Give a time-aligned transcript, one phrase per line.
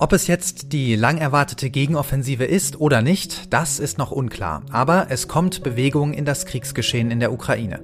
[0.00, 4.62] Ob es jetzt die lang erwartete Gegenoffensive ist oder nicht, das ist noch unklar.
[4.70, 7.80] Aber es kommt Bewegung in das Kriegsgeschehen in der Ukraine.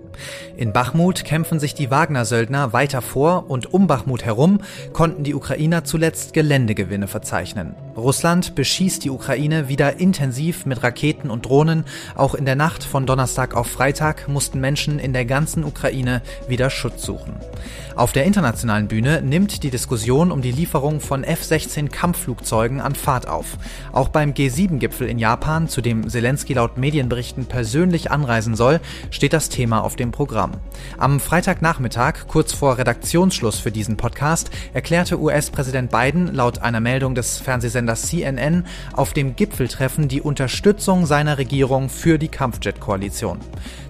[0.56, 4.60] In Bachmut kämpfen sich die Wagner-Söldner weiter vor und um Bachmut herum
[4.92, 7.74] konnten die Ukrainer zuletzt Geländegewinne verzeichnen.
[7.96, 11.84] Russland beschießt die Ukraine wieder intensiv mit Raketen und Drohnen.
[12.16, 16.70] Auch in der Nacht von Donnerstag auf Freitag mussten Menschen in der ganzen Ukraine wieder
[16.70, 17.36] Schutz suchen.
[17.94, 23.28] Auf der internationalen Bühne nimmt die Diskussion um die Lieferung von F-16 Kampfflugzeugen an Fahrt
[23.28, 23.56] auf.
[23.92, 28.80] Auch beim G7-Gipfel in Japan, zu dem Zelensky laut Medienberichten persönlich anreisen soll,
[29.10, 30.50] steht das Thema auf dem Programm.
[30.98, 37.38] Am Freitagnachmittag, kurz vor Redaktionsschluss für diesen Podcast, erklärte US-Präsident Biden laut einer Meldung des
[37.38, 43.38] Fernsehsenders CNN auf dem Gipfeltreffen die Unterstützung seiner Regierung für die Kampfjet-Koalition.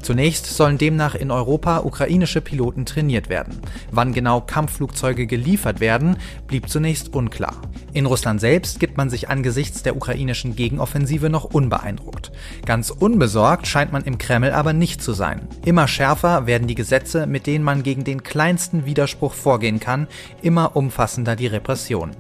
[0.03, 3.59] Zunächst sollen demnach in Europa ukrainische Piloten trainiert werden.
[3.91, 7.55] Wann genau Kampfflugzeuge geliefert werden, blieb zunächst unklar.
[7.95, 12.33] In Russland selbst gibt man sich angesichts der ukrainischen Gegenoffensive noch unbeeindruckt.
[12.67, 15.49] Ganz unbesorgt scheint man im Kreml aber nicht zu sein.
[15.65, 20.09] Immer schärfer werden die Gesetze, mit denen man gegen den kleinsten Widerspruch vorgehen kann,
[20.43, 22.11] immer umfassender die Repression.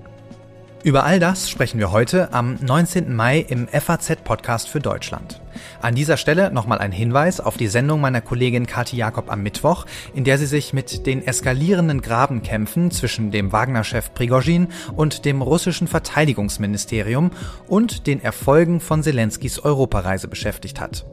[0.84, 3.16] Über all das sprechen wir heute am 19.
[3.16, 5.40] Mai im FAZ-Podcast für Deutschland.
[5.80, 9.86] An dieser Stelle nochmal ein Hinweis auf die Sendung meiner Kollegin Kathi Jakob am Mittwoch,
[10.14, 15.88] in der sie sich mit den eskalierenden Grabenkämpfen zwischen dem Wagner-Chef Prigozhin und dem russischen
[15.88, 17.30] Verteidigungsministerium
[17.68, 21.06] und den Erfolgen von Zelenskys Europareise beschäftigt hat.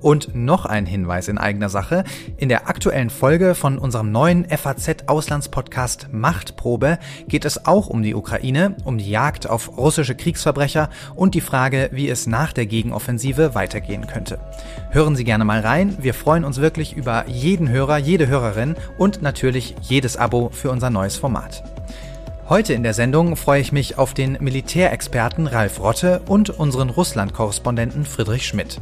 [0.00, 2.04] Und noch ein Hinweis in eigener Sache.
[2.38, 8.76] In der aktuellen Folge von unserem neuen FAZ-Auslandspodcast Machtprobe geht es auch um die Ukraine,
[8.84, 14.06] um die Jagd auf russische Kriegsverbrecher und die Frage, wie es nach der Gegenoffensive weitergehen
[14.06, 14.38] könnte.
[14.90, 15.96] Hören Sie gerne mal rein.
[16.00, 20.90] Wir freuen uns wirklich über jeden Hörer, jede Hörerin und natürlich jedes Abo für unser
[20.90, 21.62] neues Format.
[22.48, 28.04] Heute in der Sendung freue ich mich auf den Militärexperten Ralf Rotte und unseren Russland-Korrespondenten
[28.04, 28.80] Friedrich Schmidt.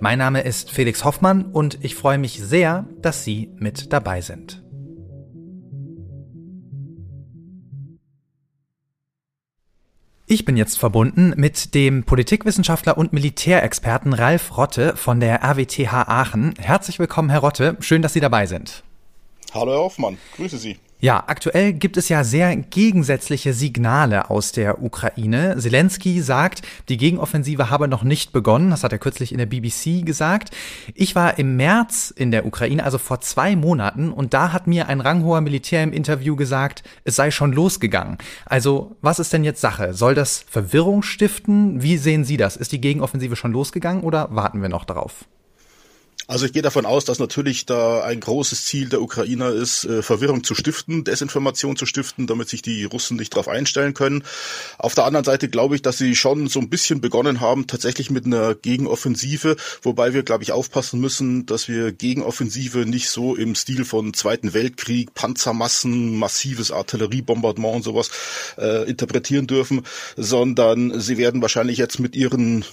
[0.00, 4.59] Mein Name ist Felix Hoffmann und ich freue mich sehr, dass Sie mit dabei sind.
[10.32, 16.54] Ich bin jetzt verbunden mit dem Politikwissenschaftler und Militärexperten Ralf Rotte von der RWTH Aachen.
[16.56, 17.76] Herzlich willkommen, Herr Rotte.
[17.80, 18.84] Schön, dass Sie dabei sind.
[19.52, 20.18] Hallo, Herr Hoffmann.
[20.36, 20.78] Grüße Sie.
[21.02, 25.56] Ja, aktuell gibt es ja sehr gegensätzliche Signale aus der Ukraine.
[25.58, 28.68] Zelensky sagt, die Gegenoffensive habe noch nicht begonnen.
[28.68, 30.50] Das hat er kürzlich in der BBC gesagt.
[30.94, 34.88] Ich war im März in der Ukraine, also vor zwei Monaten, und da hat mir
[34.88, 38.18] ein ranghoher Militär im Interview gesagt, es sei schon losgegangen.
[38.44, 39.94] Also, was ist denn jetzt Sache?
[39.94, 41.82] Soll das Verwirrung stiften?
[41.82, 42.56] Wie sehen Sie das?
[42.56, 45.24] Ist die Gegenoffensive schon losgegangen oder warten wir noch darauf?
[46.30, 50.00] Also ich gehe davon aus, dass natürlich da ein großes Ziel der Ukrainer ist, äh,
[50.00, 54.22] Verwirrung zu stiften, Desinformation zu stiften, damit sich die Russen nicht darauf einstellen können.
[54.78, 58.10] Auf der anderen Seite glaube ich, dass sie schon so ein bisschen begonnen haben, tatsächlich
[58.10, 63.56] mit einer Gegenoffensive, wobei wir, glaube ich, aufpassen müssen, dass wir Gegenoffensive nicht so im
[63.56, 68.08] Stil von Zweiten Weltkrieg, Panzermassen, massives Artilleriebombardement und sowas
[68.56, 69.82] äh, interpretieren dürfen,
[70.16, 72.64] sondern sie werden wahrscheinlich jetzt mit ihren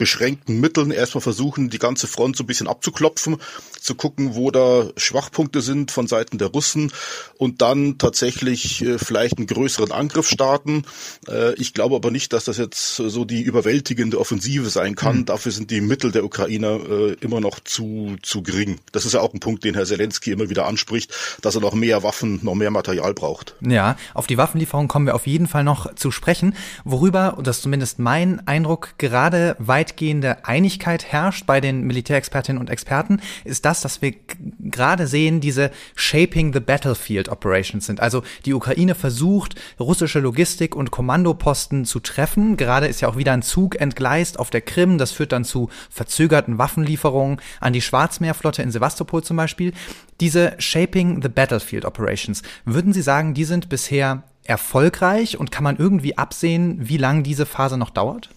[0.00, 3.36] beschränkten Mitteln erstmal versuchen, die ganze Front so ein bisschen abzuklopfen,
[3.78, 6.90] zu gucken, wo da Schwachpunkte sind von Seiten der Russen
[7.36, 10.84] und dann tatsächlich äh, vielleicht einen größeren Angriff starten.
[11.28, 15.18] Äh, ich glaube aber nicht, dass das jetzt so die überwältigende Offensive sein kann.
[15.18, 15.24] Mhm.
[15.26, 18.78] Dafür sind die Mittel der Ukrainer äh, immer noch zu, zu gering.
[18.92, 21.12] Das ist ja auch ein Punkt, den Herr Zelensky immer wieder anspricht,
[21.42, 23.54] dass er noch mehr Waffen, noch mehr Material braucht.
[23.60, 27.58] Ja, auf die Waffenlieferung kommen wir auf jeden Fall noch zu sprechen, worüber, und das
[27.58, 33.64] ist zumindest mein Eindruck, gerade weit weitgehende Einigkeit herrscht bei den Militärexpertinnen und Experten, ist
[33.64, 34.14] das, dass wir
[34.60, 38.00] gerade sehen, diese Shaping the Battlefield Operations sind.
[38.00, 42.56] Also die Ukraine versucht, russische Logistik und Kommandoposten zu treffen.
[42.56, 44.96] Gerade ist ja auch wieder ein Zug entgleist auf der Krim.
[44.96, 49.72] Das führt dann zu verzögerten Waffenlieferungen an die Schwarzmeerflotte in Sevastopol zum Beispiel.
[50.20, 55.76] Diese Shaping the Battlefield Operations, würden Sie sagen, die sind bisher erfolgreich und kann man
[55.76, 58.30] irgendwie absehen, wie lange diese Phase noch dauert?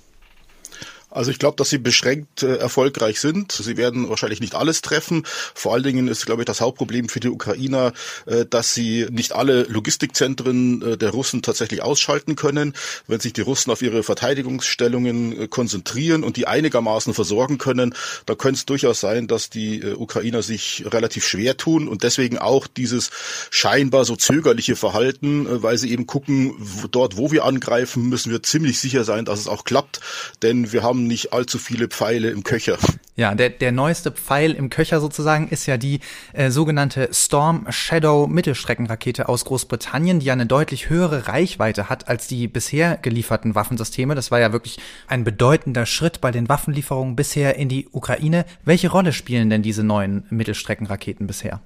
[1.13, 3.51] Also ich glaube, dass sie beschränkt äh, erfolgreich sind.
[3.51, 5.23] Sie werden wahrscheinlich nicht alles treffen.
[5.53, 7.93] Vor allen Dingen ist, glaube ich, das Hauptproblem für die Ukrainer,
[8.25, 12.73] äh, dass sie nicht alle Logistikzentren äh, der Russen tatsächlich ausschalten können.
[13.07, 17.93] Wenn sich die Russen auf ihre Verteidigungsstellungen äh, konzentrieren und die einigermaßen versorgen können,
[18.25, 22.39] dann könnte es durchaus sein, dass die äh, Ukrainer sich relativ schwer tun und deswegen
[22.39, 23.11] auch dieses
[23.51, 26.55] scheinbar so zögerliche Verhalten, äh, weil sie eben gucken,
[26.91, 29.99] dort, wo wir angreifen, müssen wir ziemlich sicher sein, dass es auch klappt.
[30.41, 32.77] Denn wir haben haben nicht allzu viele Pfeile im Köcher.
[33.15, 35.99] Ja, der, der neueste Pfeil im Köcher sozusagen ist ja die
[36.31, 42.27] äh, sogenannte Storm Shadow Mittelstreckenrakete aus Großbritannien, die ja eine deutlich höhere Reichweite hat als
[42.27, 44.15] die bisher gelieferten Waffensysteme.
[44.15, 48.45] Das war ja wirklich ein bedeutender Schritt bei den Waffenlieferungen bisher in die Ukraine.
[48.63, 51.61] Welche Rolle spielen denn diese neuen Mittelstreckenraketen bisher?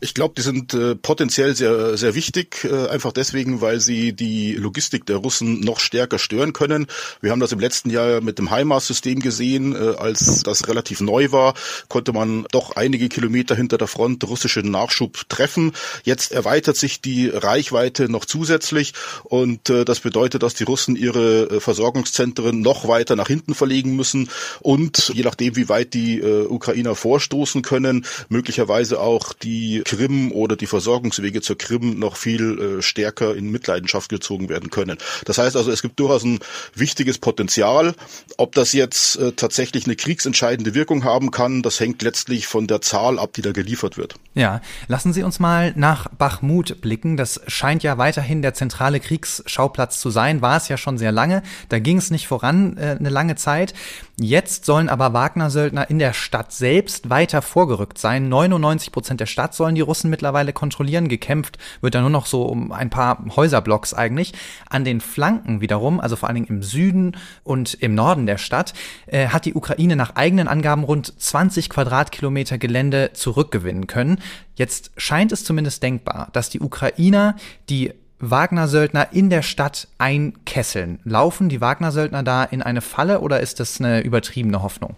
[0.00, 4.54] Ich glaube, die sind äh, potenziell sehr, sehr wichtig, äh, einfach deswegen, weil sie die
[4.54, 6.86] Logistik der Russen noch stärker stören können.
[7.20, 9.74] Wir haben das im letzten Jahr mit dem HIMARS-System gesehen.
[9.74, 11.54] Äh, als das relativ neu war,
[11.88, 15.72] konnte man doch einige Kilometer hinter der Front russischen Nachschub treffen.
[16.04, 18.92] Jetzt erweitert sich die Reichweite noch zusätzlich
[19.24, 23.96] und äh, das bedeutet, dass die Russen ihre äh, Versorgungszentren noch weiter nach hinten verlegen
[23.96, 24.30] müssen
[24.60, 30.54] und je nachdem, wie weit die äh, Ukrainer vorstoßen können, möglicherweise auch die Krim oder
[30.54, 34.98] die Versorgungswege zur Krim noch viel äh, stärker in Mitleidenschaft gezogen werden können.
[35.24, 36.40] Das heißt also, es gibt durchaus ein
[36.74, 37.94] wichtiges Potenzial.
[38.36, 42.82] Ob das jetzt äh, tatsächlich eine kriegsentscheidende Wirkung haben kann, das hängt letztlich von der
[42.82, 44.16] Zahl ab, die da geliefert wird.
[44.34, 47.16] Ja, lassen Sie uns mal nach Bachmut blicken.
[47.16, 51.42] Das scheint ja weiterhin der zentrale Kriegsschauplatz zu sein, war es ja schon sehr lange.
[51.70, 53.72] Da ging es nicht voran äh, eine lange Zeit.
[54.20, 58.28] Jetzt sollen aber Wagner-Söldner in der Stadt selbst weiter vorgerückt sein.
[58.28, 61.08] 99 Prozent der Stadt sollen die Russen mittlerweile kontrollieren.
[61.08, 64.32] Gekämpft wird da nur noch so um ein paar Häuserblocks eigentlich.
[64.68, 68.74] An den Flanken wiederum, also vor allen Dingen im Süden und im Norden der Stadt,
[69.06, 74.20] äh, hat die Ukraine nach eigenen Angaben rund 20 Quadratkilometer Gelände zurückgewinnen können.
[74.56, 77.36] Jetzt scheint es zumindest denkbar, dass die Ukrainer
[77.68, 80.98] die Wagner-Söldner in der Stadt einkesseln.
[81.04, 84.96] Laufen die Wagner-Söldner da in eine Falle oder ist das eine übertriebene Hoffnung?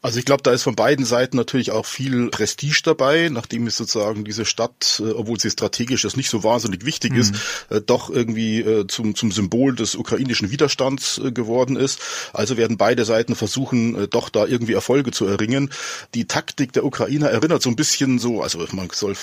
[0.00, 3.76] Also ich glaube, da ist von beiden Seiten natürlich auch viel Prestige dabei, nachdem es
[3.76, 7.18] sozusagen diese Stadt, äh, obwohl sie strategisch das nicht so wahnsinnig wichtig mhm.
[7.18, 7.34] ist,
[7.70, 12.00] äh, doch irgendwie äh, zum, zum Symbol des ukrainischen Widerstands geworden ist.
[12.32, 15.70] Also werden beide Seiten versuchen, doch da irgendwie Erfolge zu erringen.
[16.14, 19.14] Die Taktik der Ukrainer erinnert so ein bisschen so, also man soll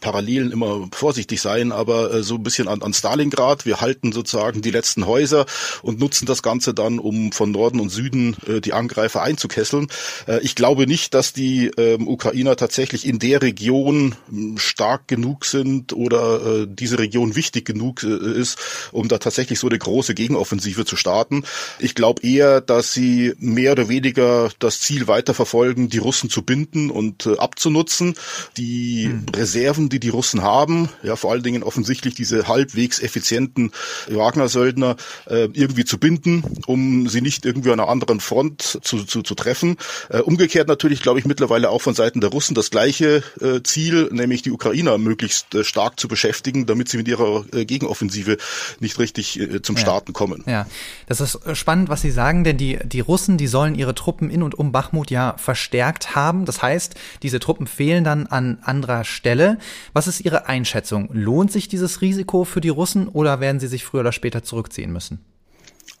[0.00, 3.66] Parallelen immer vorsichtig sein, aber so ein bisschen an, an Stalingrad.
[3.66, 5.46] Wir halten sozusagen die letzten Häuser
[5.82, 9.79] und nutzen das Ganze dann, um von Norden und Süden die Angreifer einzukesseln.
[9.80, 9.88] Inseln.
[10.26, 15.44] Äh, ich glaube nicht, dass die ähm, Ukrainer tatsächlich in der Region hm, stark genug
[15.44, 18.58] sind oder äh, diese Region wichtig genug äh, ist,
[18.92, 21.44] um da tatsächlich so eine große Gegenoffensive zu starten.
[21.78, 26.90] Ich glaube eher, dass sie mehr oder weniger das Ziel weiterverfolgen, die Russen zu binden
[26.90, 28.14] und abzunutzen.
[28.56, 29.26] Die hm.
[29.34, 33.72] Reserven, die die Russen haben, ja vor allen Dingen offensichtlich diese halbwegs effizienten
[34.08, 34.96] Wagner-Söldner
[35.26, 39.69] irgendwie zu binden, um sie nicht irgendwie an einer anderen Front zu, zu, zu treffen
[39.70, 39.76] Russen.
[40.08, 44.08] Äh, umgekehrt natürlich, glaube ich, mittlerweile auch von Seiten der Russen das gleiche äh, Ziel,
[44.12, 48.36] nämlich die Ukrainer möglichst äh, stark zu beschäftigen, damit sie mit ihrer äh, Gegenoffensive
[48.80, 50.44] nicht richtig äh, zum Starten kommen.
[50.46, 50.66] Ja,
[51.06, 54.30] das ist äh, spannend, was Sie sagen, denn die, die Russen, die sollen ihre Truppen
[54.30, 56.44] in und um Bachmut ja verstärkt haben.
[56.44, 59.58] Das heißt, diese Truppen fehlen dann an anderer Stelle.
[59.92, 61.08] Was ist Ihre Einschätzung?
[61.12, 64.92] Lohnt sich dieses Risiko für die Russen oder werden sie sich früher oder später zurückziehen
[64.92, 65.20] müssen?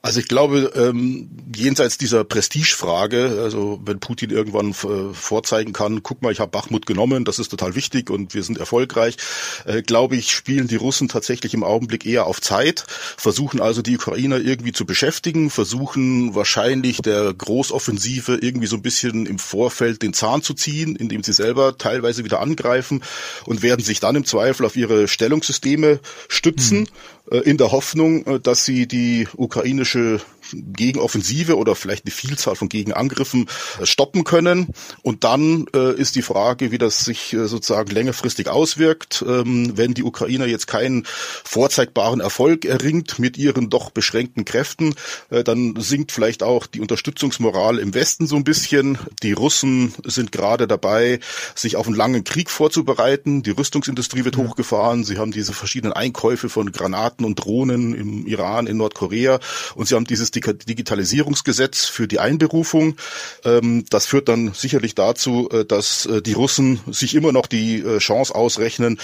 [0.02, 6.22] Also ich glaube, ähm, jenseits dieser Prestigefrage, also wenn Putin irgendwann äh, vorzeigen kann, guck
[6.22, 9.18] mal, ich habe Bachmut genommen, das ist total wichtig und wir sind erfolgreich,
[9.66, 13.96] äh, glaube ich, spielen die Russen tatsächlich im Augenblick eher auf Zeit, versuchen also die
[13.96, 20.14] Ukrainer irgendwie zu beschäftigen, versuchen wahrscheinlich der Großoffensive irgendwie so ein bisschen im Vorfeld den
[20.14, 23.02] Zahn zu ziehen, indem sie selber teilweise wieder angreifen
[23.44, 26.78] und werden sich dann im Zweifel auf ihre Stellungssysteme stützen.
[26.78, 26.86] Hm
[27.19, 30.20] äh, in der Hoffnung, äh, dass sie die ukrainische
[30.52, 33.46] Gegenoffensive oder vielleicht eine Vielzahl von Gegenangriffen
[33.80, 34.68] äh, stoppen können.
[35.02, 39.24] Und dann äh, ist die Frage, wie das sich äh, sozusagen längerfristig auswirkt.
[39.26, 41.04] Ähm, wenn die Ukrainer jetzt keinen
[41.44, 44.94] vorzeigbaren Erfolg erringt mit ihren doch beschränkten Kräften,
[45.30, 48.98] äh, dann sinkt vielleicht auch die Unterstützungsmoral im Westen so ein bisschen.
[49.22, 51.20] Die Russen sind gerade dabei,
[51.54, 53.42] sich auf einen langen Krieg vorzubereiten.
[53.42, 54.44] Die Rüstungsindustrie wird ja.
[54.44, 55.04] hochgefahren.
[55.04, 59.40] Sie haben diese verschiedenen Einkäufe von Granaten und Drohnen im Iran, in Nordkorea.
[59.74, 62.96] Und sie haben dieses Digitalisierungsgesetz für die Einberufung.
[63.44, 67.80] Ähm, das führt dann sicherlich dazu, äh, dass äh, die Russen sich immer noch die
[67.80, 68.98] äh, Chance ausrechnen,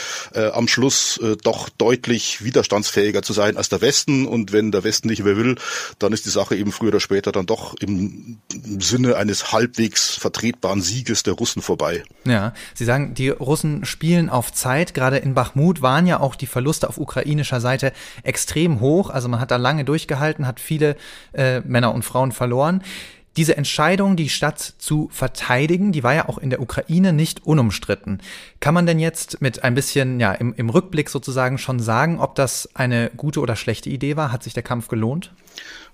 [0.53, 4.27] am Schluss doch deutlich widerstandsfähiger zu sein als der Westen.
[4.27, 5.57] Und wenn der Westen nicht mehr will,
[5.99, 8.39] dann ist die Sache eben früher oder später dann doch im
[8.79, 12.03] Sinne eines halbwegs vertretbaren Sieges der Russen vorbei.
[12.25, 14.95] Ja, Sie sagen, die Russen spielen auf Zeit.
[14.95, 19.11] Gerade in Bachmut waren ja auch die Verluste auf ukrainischer Seite extrem hoch.
[19.11, 20.97] Also man hat da lange durchgehalten, hat viele
[21.33, 22.83] äh, Männer und Frauen verloren.
[23.37, 28.23] Diese Entscheidung, die Stadt zu verteidigen, die war ja auch in der Ukraine nicht unumstritten.
[28.61, 32.35] Kann man denn jetzt mit ein bisschen, ja, im, im Rückblick sozusagen schon sagen, ob
[32.35, 34.33] das eine gute oder schlechte Idee war?
[34.33, 35.33] Hat sich der Kampf gelohnt?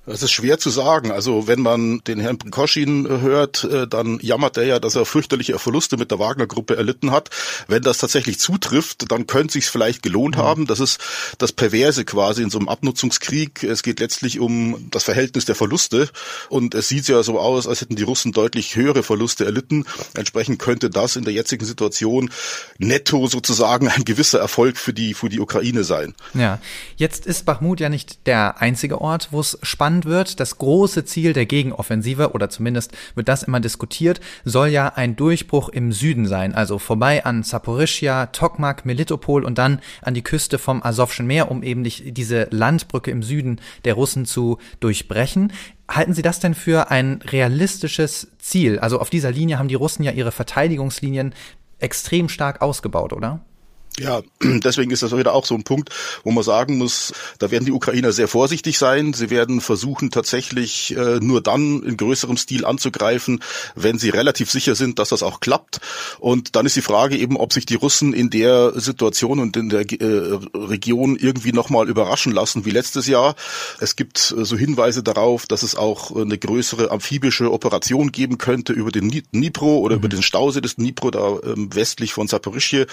[0.05, 1.13] Das ist schwer zu sagen.
[1.13, 5.57] Also wenn man den Herrn Prikoschin hört, äh, dann jammert er ja, dass er fürchterliche
[5.61, 7.31] Verluste mit der Wagner-Gruppe erlitten hat.
[7.69, 10.41] Wenn das tatsächlich zutrifft, dann könnte es sich vielleicht gelohnt mhm.
[10.41, 10.67] haben.
[10.67, 10.99] Das ist
[11.39, 13.63] das Perverse quasi in so einem Abnutzungskrieg.
[13.63, 16.09] Es geht letztlich um das Verhältnis der Verluste
[16.49, 19.85] und es sieht ja so aus, als hätten die Russen deutlich höhere Verluste erlitten.
[20.15, 22.31] Entsprechend könnte das in der jetzigen Situation
[22.79, 26.15] netto sozusagen ein gewisser Erfolg für die für die Ukraine sein.
[26.35, 26.59] Ja,
[26.97, 30.41] jetzt ist Bachmut ja nicht der einzige Ort, wo es spannend spannend wird.
[30.41, 35.69] Das große Ziel der Gegenoffensive, oder zumindest wird das immer diskutiert, soll ja ein Durchbruch
[35.69, 40.83] im Süden sein, also vorbei an Saporischia, Tokmak, Melitopol und dann an die Küste vom
[40.83, 45.53] Asowschen Meer, um eben diese Landbrücke im Süden der Russen zu durchbrechen.
[45.89, 48.79] Halten Sie das denn für ein realistisches Ziel?
[48.79, 51.35] Also auf dieser Linie haben die Russen ja ihre Verteidigungslinien
[51.81, 53.41] extrem stark ausgebaut, oder?
[53.99, 55.91] Ja, deswegen ist das wieder auch so ein Punkt,
[56.25, 59.13] wo man sagen muss, da werden die Ukrainer sehr vorsichtig sein.
[59.13, 63.43] Sie werden versuchen tatsächlich äh, nur dann in größerem Stil anzugreifen,
[63.75, 65.81] wenn sie relativ sicher sind, dass das auch klappt.
[66.21, 69.69] Und dann ist die Frage eben, ob sich die Russen in der Situation und in
[69.69, 73.35] der äh, Region irgendwie nochmal überraschen lassen wie letztes Jahr.
[73.79, 78.73] Es gibt äh, so Hinweise darauf, dass es auch eine größere amphibische Operation geben könnte
[78.73, 80.01] über den Dnipro oder mhm.
[80.01, 82.87] über den Stausee des Dnipro, da ähm, westlich von Saporischje.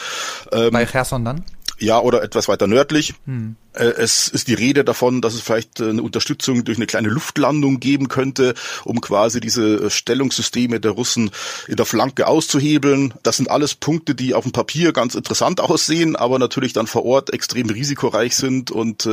[0.52, 1.44] Ähm, Cherson dann?
[1.80, 3.16] Ja, oder etwas weiter nördlich.
[3.26, 3.56] Hm.
[3.74, 7.10] Äh, es ist die Rede davon, dass es vielleicht äh, eine Unterstützung durch eine kleine
[7.10, 11.32] Luftlandung geben könnte, um quasi diese äh, Stellungssysteme der Russen
[11.68, 13.14] in der Flanke auszuhebeln.
[13.24, 17.06] Das sind alles Punkte, die auf dem Papier ganz interessant aussehen, aber natürlich dann vor
[17.06, 18.72] Ort extrem risikoreich sind.
[18.72, 19.08] Und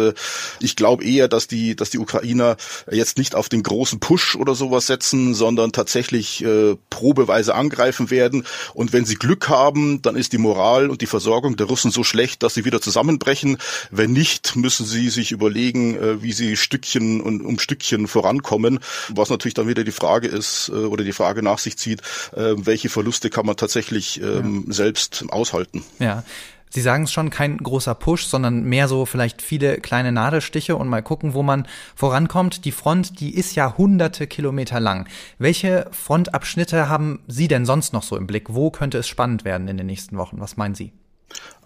[0.60, 2.56] ich glaube eher, dass die, dass die Ukrainer
[2.90, 6.44] jetzt nicht auf den großen Push oder sowas setzen, sondern tatsächlich
[6.90, 8.44] probeweise angreifen werden.
[8.74, 12.04] Und wenn sie Glück haben, dann ist die Moral und die Versorgung der Russen so
[12.04, 13.58] schlecht, dass sie wieder zusammenbrechen.
[13.90, 18.80] Wenn nicht, müssen sie sich überlegen, äh, wie sie Stückchen und um Stückchen vorankommen.
[19.10, 22.00] Was natürlich dann wieder die Frage ist äh, oder die Frage nach sich zieht,
[22.34, 24.72] äh, welche Verluste kann man tatsächlich ähm, ja.
[24.74, 25.84] selbst aushalten.
[26.00, 26.24] Ja.
[26.68, 30.88] Sie sagen es schon, kein großer Push, sondern mehr so vielleicht viele kleine Nadelstiche und
[30.88, 32.64] mal gucken, wo man vorankommt.
[32.64, 35.08] Die Front, die ist ja hunderte Kilometer lang.
[35.38, 38.52] Welche Frontabschnitte haben Sie denn sonst noch so im Blick?
[38.52, 40.40] Wo könnte es spannend werden in den nächsten Wochen?
[40.40, 40.92] Was meinen Sie?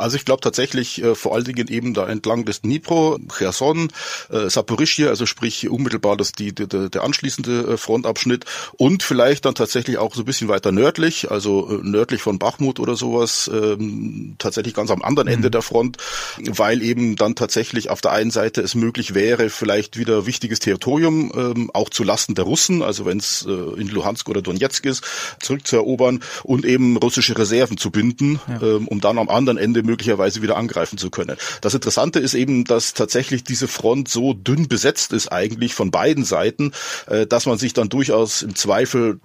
[0.01, 3.93] Also ich glaube tatsächlich äh, vor allen Dingen eben da entlang des Dnipro, Cherson,
[4.31, 8.47] äh, Saporischje, also sprich unmittelbar das die, die, der anschließende äh, Frontabschnitt
[8.79, 12.81] und vielleicht dann tatsächlich auch so ein bisschen weiter nördlich, also äh, nördlich von Bachmut
[12.81, 15.35] oder sowas, ähm, tatsächlich ganz am anderen mhm.
[15.35, 15.99] Ende der Front,
[16.39, 21.31] weil eben dann tatsächlich auf der einen Seite es möglich wäre, vielleicht wieder wichtiges Territorium
[21.37, 25.05] ähm, auch zu Lasten der Russen, also wenn es äh, in Luhansk oder Donetsk ist,
[25.41, 28.63] zurückzuerobern und eben russische Reserven zu binden, ja.
[28.63, 31.37] ähm, um dann am anderen Ende möglicherweise wieder angreifen zu können.
[31.61, 36.25] Das Interessante ist eben, dass tatsächlich diese Front so dünn besetzt ist eigentlich von beiden
[36.25, 36.73] Seiten,
[37.07, 39.21] äh, dass man sich dann durchaus im Zweifel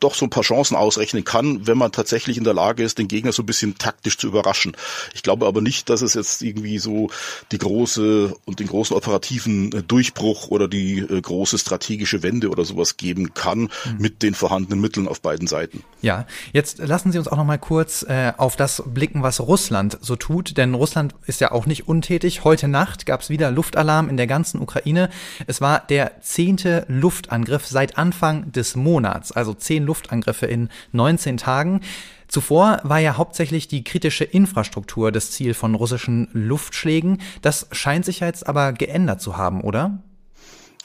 [0.00, 3.08] doch so ein paar Chancen ausrechnen kann, wenn man tatsächlich in der Lage ist, den
[3.08, 4.76] Gegner so ein bisschen taktisch zu überraschen.
[5.14, 7.10] Ich glaube aber nicht, dass es jetzt irgendwie so
[7.52, 12.64] die große und den großen operativen äh, Durchbruch oder die äh, große strategische Wende oder
[12.64, 13.70] sowas geben kann mhm.
[13.98, 15.82] mit den vorhandenen Mitteln auf beiden Seiten.
[16.02, 19.69] Ja, jetzt lassen Sie uns auch noch mal kurz äh, auf das blicken, was Russland
[20.00, 22.44] so tut, denn Russland ist ja auch nicht untätig.
[22.44, 25.08] Heute Nacht gab es wieder Luftalarm in der ganzen Ukraine.
[25.46, 31.80] Es war der zehnte Luftangriff seit Anfang des Monats, also zehn Luftangriffe in 19 Tagen.
[32.28, 37.18] Zuvor war ja hauptsächlich die kritische Infrastruktur das Ziel von russischen Luftschlägen.
[37.42, 39.98] Das scheint sich jetzt aber geändert zu haben, oder?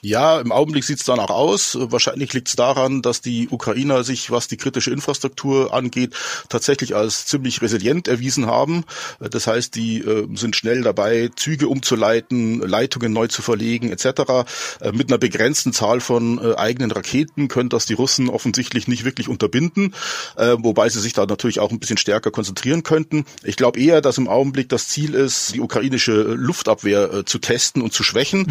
[0.06, 1.76] Ja, im Augenblick sieht es danach aus.
[1.80, 6.14] Wahrscheinlich liegt es daran, dass die Ukrainer sich, was die kritische Infrastruktur angeht,
[6.48, 8.84] tatsächlich als ziemlich resilient erwiesen haben.
[9.20, 14.06] Das heißt, die äh, sind schnell dabei, Züge umzuleiten, Leitungen neu zu verlegen etc.
[14.80, 19.06] Äh, mit einer begrenzten Zahl von äh, eigenen Raketen können das die Russen offensichtlich nicht
[19.06, 19.96] wirklich unterbinden,
[20.38, 23.26] äh, wobei sie sich da natürlich auch ein bisschen stärker konzentrieren könnten.
[23.44, 27.92] Ich glaube eher, dass im Augenblick das Ziel ist, die ukrainische Luftabwehr zu testen und
[27.92, 28.42] zu schwächen.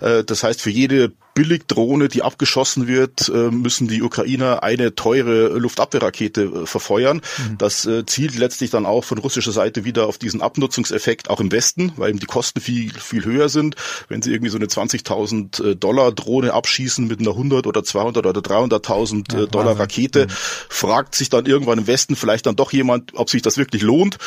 [0.00, 0.26] Mhm.
[0.26, 1.01] Das heißt, für jede
[1.34, 7.22] Billigdrohne, die abgeschossen wird, äh, müssen die Ukrainer eine teure Luftabwehrrakete äh, verfeuern.
[7.38, 7.58] Mhm.
[7.58, 11.50] Das äh, zielt letztlich dann auch von russischer Seite wieder auf diesen Abnutzungseffekt auch im
[11.50, 13.76] Westen, weil eben die Kosten viel, viel höher sind.
[14.08, 18.40] Wenn sie irgendwie so eine 20.000 Dollar Drohne abschießen mit einer 100 oder 200 oder
[18.40, 20.30] 300.000 ja, Dollar Rakete, mhm.
[20.68, 24.18] fragt sich dann irgendwann im Westen vielleicht dann doch jemand, ob sich das wirklich lohnt.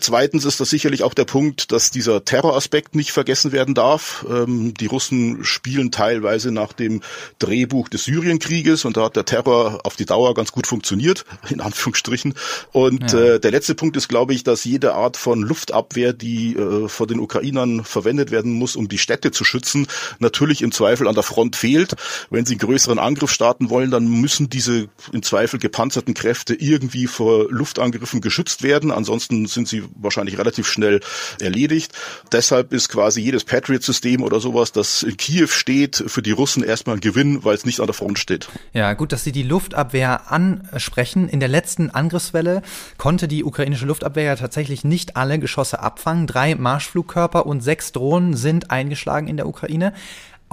[0.00, 4.24] Zweitens ist das sicherlich auch der Punkt, dass dieser Terroraspekt nicht vergessen werden darf.
[4.30, 7.02] Ähm, die Russen spielen teilweise nach dem
[7.38, 11.60] Drehbuch des Syrienkrieges und da hat der Terror auf die Dauer ganz gut funktioniert, in
[11.60, 12.34] Anführungsstrichen.
[12.72, 13.20] Und ja.
[13.20, 17.08] äh, der letzte Punkt ist, glaube ich, dass jede Art von Luftabwehr, die äh, von
[17.08, 19.86] den Ukrainern verwendet werden muss, um die Städte zu schützen,
[20.18, 21.94] natürlich im Zweifel an der Front fehlt.
[22.30, 27.06] Wenn sie einen größeren Angriff starten wollen, dann müssen diese im Zweifel gepanzerten Kräfte irgendwie
[27.06, 28.90] vor Luftangriffen geschützt werden.
[28.90, 31.00] Ansonsten sind sie wahrscheinlich relativ schnell
[31.40, 31.92] erledigt.
[32.32, 36.96] Deshalb ist quasi jedes Patriot-System oder sowas, das in Kiew steht, für die Russen erstmal
[36.96, 38.48] ein Gewinn, weil es nicht an der Front steht.
[38.72, 41.28] Ja, gut, dass Sie die Luftabwehr ansprechen.
[41.28, 42.62] In der letzten Angriffswelle
[42.98, 46.26] konnte die ukrainische Luftabwehr ja tatsächlich nicht alle Geschosse abfangen.
[46.26, 49.92] Drei Marschflugkörper und sechs Drohnen sind eingeschlagen in der Ukraine.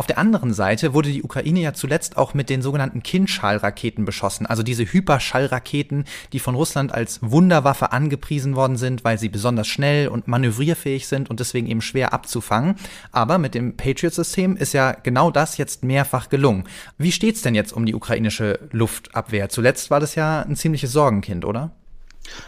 [0.02, 4.48] Auf der anderen Seite wurde die Ukraine ja zuletzt auch mit den sogenannten Kindschallraketen beschossen,
[4.48, 10.08] also diese Hyperschallraketen, die von Russland als Wunderwaffe angepriesen worden sind, weil sie besonders schnell
[10.08, 12.78] und manövrierfähig sind und deswegen eben schwer abzufangen.
[13.12, 16.64] Aber mit dem Patriot-System ist ja genau das jetzt mehrfach gelungen.
[16.98, 19.50] Wie steht's denn jetzt um die ukrainische Luftabwehr?
[19.50, 21.76] Zuletzt war das ja ein ziemliches Sorgenkind, oder?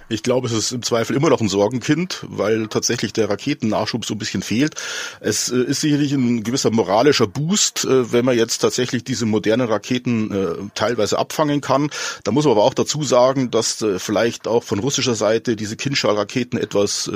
[0.09, 4.13] Ich glaube, es ist im Zweifel immer noch ein Sorgenkind, weil tatsächlich der Raketennachschub so
[4.13, 4.75] ein bisschen fehlt.
[5.19, 9.67] Es äh, ist sicherlich ein gewisser moralischer Boost, äh, wenn man jetzt tatsächlich diese modernen
[9.67, 11.89] Raketen äh, teilweise abfangen kann.
[12.23, 16.57] Da muss man aber auch dazu sagen, dass vielleicht auch von russischer Seite diese Kinschall-Raketen
[16.57, 17.09] etwas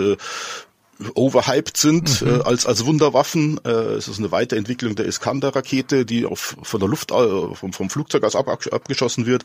[1.13, 2.27] overhyped sind mhm.
[2.27, 3.59] äh, als als Wunderwaffen.
[3.63, 7.89] Äh, es ist eine Weiterentwicklung der Iskander-Rakete, die auf, von der Luft äh, vom, vom
[7.89, 9.43] Flugzeug aus ab, abgeschossen wird.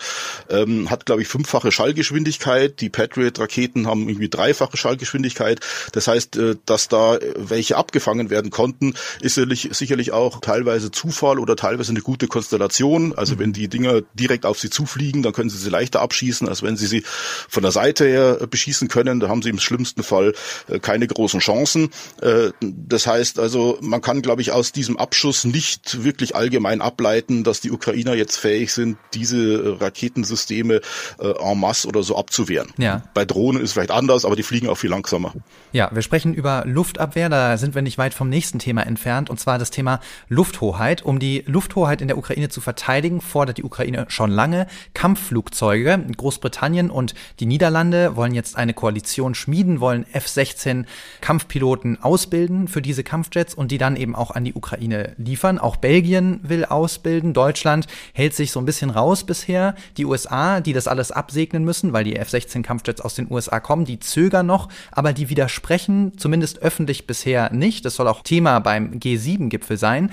[0.49, 2.81] Ähm, hat glaube ich fünffache Schallgeschwindigkeit.
[2.81, 5.61] Die Patriot-Raketen haben irgendwie dreifache Schallgeschwindigkeit.
[5.93, 11.39] Das heißt, äh, dass da welche abgefangen werden konnten, ist sicherlich, sicherlich auch teilweise Zufall
[11.39, 13.15] oder teilweise eine gute Konstellation.
[13.15, 13.39] Also mhm.
[13.39, 16.77] wenn die Dinger direkt auf sie zufliegen, dann können sie sie leichter abschießen, als wenn
[16.77, 17.03] sie sie
[17.49, 19.21] von der Seite her beschießen können.
[19.21, 20.35] Da haben sie im schlimmsten Fall
[20.69, 21.91] äh, keine großen Chancen.
[22.21, 27.45] Äh, das heißt also, man kann, glaube ich, aus diesem Abschuss nicht wirklich allgemein ableiten,
[27.45, 30.81] dass die Ukrainer jetzt fähig sind, diese Raketensysteme
[31.19, 32.71] äh, en masse oder so abzuwehren.
[32.79, 33.03] Ja.
[33.15, 35.35] Bei Drohnen ist es vielleicht anders, aber die fliegen auch viel langsamer.
[35.73, 39.39] Ja, wir sprechen über Luftabwehr, da sind wir nicht weit vom nächsten Thema entfernt, und
[39.41, 41.03] zwar das Thema Lufthoheit.
[41.03, 46.05] Um die Lufthoheit in der Ukraine zu verteidigen, fordert die Ukraine schon lange Kampfflugzeuge.
[46.17, 50.85] Großbritannien und die Niederlande wollen jetzt eine Koalition schmieden, wollen F-16
[51.21, 55.59] Kampfflugzeuge Kampfpiloten ausbilden für diese Kampfjets und die dann eben auch an die Ukraine liefern.
[55.59, 57.33] Auch Belgien will ausbilden.
[57.33, 59.75] Deutschland hält sich so ein bisschen raus bisher.
[59.97, 63.87] Die USA, die das alles absegnen müssen, weil die F-16 Kampfjets aus den USA kommen,
[63.87, 67.87] die zögern noch, aber die widersprechen zumindest öffentlich bisher nicht.
[67.87, 70.11] Das soll auch Thema beim G7-Gipfel sein.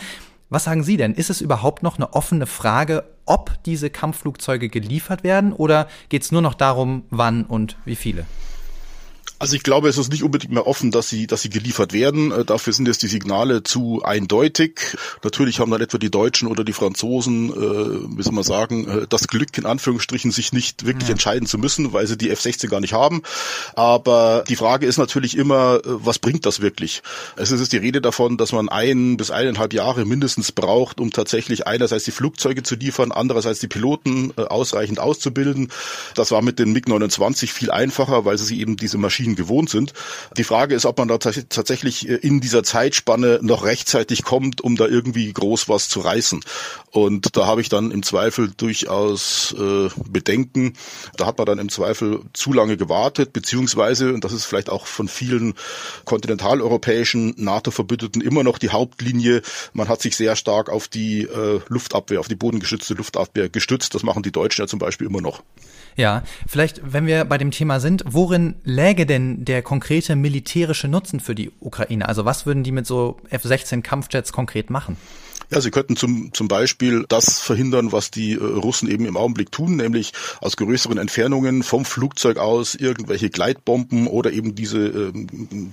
[0.48, 1.16] Was sagen Sie denn?
[1.16, 6.32] Ist es überhaupt noch eine offene Frage, ob diese Kampfflugzeuge geliefert werden oder geht es
[6.32, 8.26] nur noch darum, wann und wie viele?
[9.40, 12.32] Also ich glaube, es ist nicht unbedingt mehr offen, dass sie, dass sie geliefert werden.
[12.32, 14.98] Äh, dafür sind jetzt die Signale zu eindeutig.
[15.24, 19.08] Natürlich haben dann etwa die Deutschen oder die Franzosen, äh, wie soll man sagen, äh,
[19.08, 21.14] das Glück in Anführungsstrichen, sich nicht wirklich ja.
[21.14, 23.22] entscheiden zu müssen, weil sie die F-16 gar nicht haben.
[23.76, 27.02] Aber die Frage ist natürlich immer, äh, was bringt das wirklich?
[27.38, 31.66] Es ist die Rede davon, dass man ein bis eineinhalb Jahre mindestens braucht, um tatsächlich
[31.66, 35.72] einerseits die Flugzeuge zu liefern, andererseits die Piloten ausreichend auszubilden.
[36.16, 39.94] Das war mit den MiG-29 viel einfacher, weil sie eben diese Maschinen Maschinen gewohnt sind.
[40.38, 44.76] Die Frage ist, ob man da tatsächlich äh, in dieser Zeitspanne noch rechtzeitig kommt, um
[44.76, 46.42] da irgendwie groß was zu reißen.
[46.92, 50.74] Und da habe ich dann im Zweifel durchaus äh, Bedenken.
[51.18, 54.88] Da hat man dann im Zweifel zu lange gewartet, beziehungsweise, und das ist vielleicht auch
[54.88, 55.54] von vielen
[56.06, 59.42] kontinentaleuropäischen NATO-Verbündeten immer noch die Hauptlinie,
[59.74, 63.94] man hat sich sehr stark auf die äh, Luftabwehr, auf die bodengeschützte Luftabwehr gestützt.
[63.94, 65.44] Das machen die Deutschen ja zum Beispiel immer noch.
[66.00, 71.20] Ja, vielleicht, wenn wir bei dem Thema sind, worin läge denn der konkrete militärische Nutzen
[71.20, 72.08] für die Ukraine?
[72.08, 74.96] Also was würden die mit so F-16 Kampfjets konkret machen?
[75.52, 79.52] Ja, sie könnten zum, zum Beispiel das verhindern, was die äh, Russen eben im Augenblick
[79.52, 85.12] tun, nämlich aus größeren Entfernungen vom Flugzeug aus irgendwelche Gleitbomben oder eben diese äh,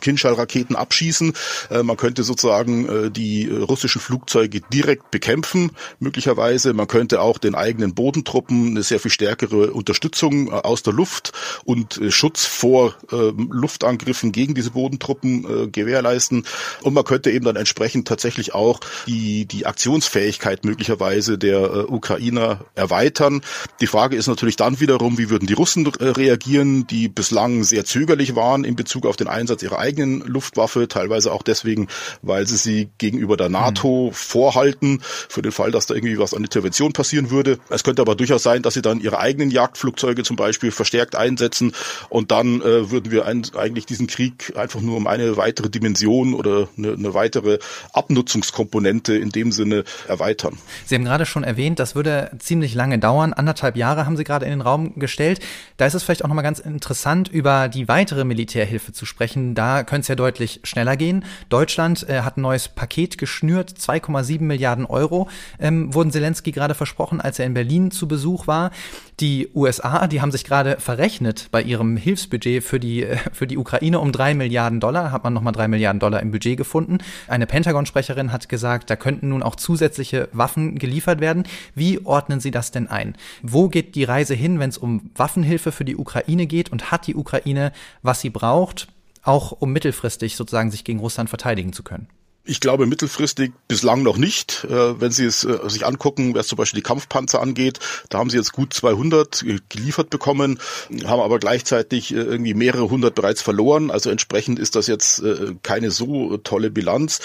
[0.01, 1.35] Kinschallraketen abschießen.
[1.71, 6.73] Äh, man könnte sozusagen äh, die russischen Flugzeuge direkt bekämpfen, möglicherweise.
[6.73, 11.33] Man könnte auch den eigenen Bodentruppen eine sehr viel stärkere Unterstützung äh, aus der Luft
[11.67, 16.47] und äh, Schutz vor äh, Luftangriffen gegen diese Bodentruppen äh, gewährleisten.
[16.81, 22.65] Und man könnte eben dann entsprechend tatsächlich auch die, die Aktionsfähigkeit möglicherweise der äh, Ukrainer
[22.75, 23.43] erweitern.
[23.81, 27.85] Die Frage ist natürlich dann wiederum, wie würden die Russen äh, reagieren, die bislang sehr
[27.85, 31.89] zögerlich waren in Bezug auf den Einsatz ihrer eigenen Luftwaffe, teilweise auch deswegen,
[32.23, 34.13] weil sie sie gegenüber der NATO mhm.
[34.13, 37.59] vorhalten, für den Fall, dass da irgendwie was an Intervention passieren würde.
[37.69, 41.73] Es könnte aber durchaus sein, dass sie dann ihre eigenen Jagdflugzeuge zum Beispiel verstärkt einsetzen
[42.09, 46.35] und dann äh, würden wir ein, eigentlich diesen Krieg einfach nur um eine weitere Dimension
[46.35, 47.59] oder eine, eine weitere
[47.93, 50.57] Abnutzungskomponente in dem Sinne erweitern.
[50.85, 53.33] Sie haben gerade schon erwähnt, das würde ziemlich lange dauern.
[53.33, 55.41] Anderthalb Jahre haben Sie gerade in den Raum gestellt.
[55.77, 59.55] Da ist es vielleicht auch nochmal ganz interessant, über die weitere Militärhilfe zu sprechen.
[59.55, 61.25] Da könnte es ja deutlich schneller gehen.
[61.49, 67.21] Deutschland äh, hat ein neues Paket geschnürt, 2,7 Milliarden Euro ähm, wurden Zelensky gerade versprochen,
[67.21, 68.71] als er in Berlin zu Besuch war.
[69.19, 73.57] Die USA, die haben sich gerade verrechnet bei ihrem Hilfsbudget für die, äh, für die
[73.57, 75.11] Ukraine um drei Milliarden Dollar.
[75.11, 76.99] Hat man nochmal drei Milliarden Dollar im Budget gefunden.
[77.27, 81.45] Eine Pentagon-Sprecherin hat gesagt, da könnten nun auch zusätzliche Waffen geliefert werden.
[81.75, 83.17] Wie ordnen Sie das denn ein?
[83.43, 86.71] Wo geht die Reise hin, wenn es um Waffenhilfe für die Ukraine geht?
[86.71, 88.89] Und hat die Ukraine, was sie braucht,
[89.23, 92.09] auch um mittelfristig sozusagen sich gegen Russland verteidigen zu können?
[92.49, 94.65] Ich glaube mittelfristig bislang noch nicht.
[94.71, 98.31] Äh, wenn Sie es äh, sich angucken, was zum Beispiel die Kampfpanzer angeht, da haben
[98.31, 100.61] Sie jetzt gut 200 geliefert bekommen,
[101.05, 103.91] haben aber gleichzeitig äh, irgendwie mehrere hundert bereits verloren.
[103.91, 105.23] Also entsprechend ist das jetzt
[105.63, 107.21] keine so tolle Bilanz.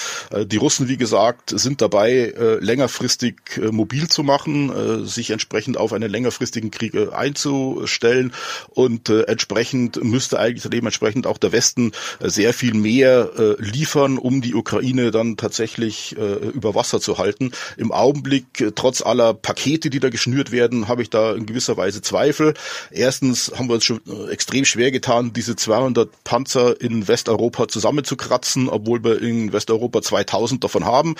[0.45, 3.35] Die Russen, wie gesagt, sind dabei, längerfristig
[3.71, 8.33] mobil zu machen, sich entsprechend auf einen längerfristigen Krieg einzustellen
[8.69, 15.10] und entsprechend müsste eigentlich dementsprechend auch der Westen sehr viel mehr liefern, um die Ukraine
[15.11, 17.51] dann tatsächlich äh, über Wasser zu halten.
[17.77, 21.77] Im Augenblick, äh, trotz aller Pakete, die da geschnürt werden, habe ich da in gewisser
[21.77, 22.53] Weise Zweifel.
[22.91, 28.69] Erstens haben wir uns schon äh, extrem schwer getan, diese 200 Panzer in Westeuropa zusammenzukratzen,
[28.69, 31.15] obwohl wir in Westeuropa 2000 davon haben.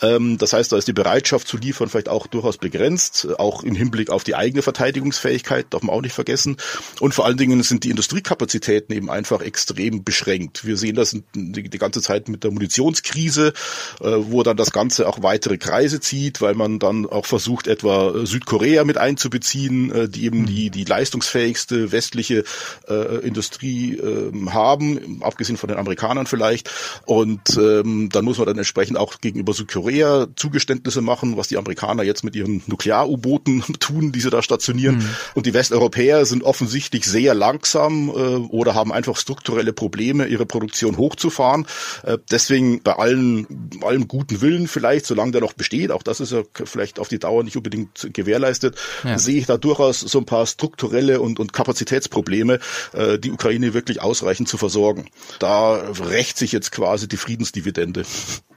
[0.00, 3.74] Ähm, das heißt, da ist die Bereitschaft zu liefern vielleicht auch durchaus begrenzt, auch im
[3.74, 6.56] Hinblick auf die eigene Verteidigungsfähigkeit, darf man auch nicht vergessen.
[7.00, 10.64] Und vor allen Dingen sind die Industriekapazitäten eben einfach extrem beschränkt.
[10.64, 13.52] Wir sehen das die, die ganze Zeit mit der Munitionskrise Krise,
[14.00, 18.26] äh, wo dann das Ganze auch weitere Kreise zieht, weil man dann auch versucht, etwa
[18.26, 22.44] Südkorea mit einzubeziehen, äh, die eben die, die leistungsfähigste westliche
[22.88, 26.70] äh, Industrie äh, haben, abgesehen von den Amerikanern vielleicht.
[27.06, 32.02] Und ähm, dann muss man dann entsprechend auch gegenüber Südkorea Zugeständnisse machen, was die Amerikaner
[32.02, 34.96] jetzt mit ihren Nuklear-U-Booten tun, die sie da stationieren.
[34.96, 35.08] Mhm.
[35.34, 40.98] Und die Westeuropäer sind offensichtlich sehr langsam äh, oder haben einfach strukturelle Probleme, ihre Produktion
[40.98, 41.66] hochzufahren.
[42.02, 46.20] Äh, deswegen bei allen allen, allem guten Willen vielleicht, solange der noch besteht, auch das
[46.20, 49.18] ist ja vielleicht auf die Dauer nicht unbedingt gewährleistet, ja.
[49.18, 52.58] sehe ich da durchaus so ein paar strukturelle und, und Kapazitätsprobleme,
[52.92, 55.06] äh, die Ukraine wirklich ausreichend zu versorgen.
[55.38, 58.04] Da rächt sich jetzt quasi die Friedensdividende.